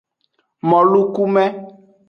Molukume. 0.69 1.45